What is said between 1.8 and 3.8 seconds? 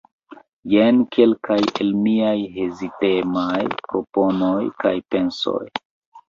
el miaj hezitemaj